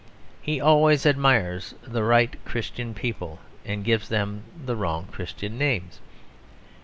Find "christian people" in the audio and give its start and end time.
2.43-3.37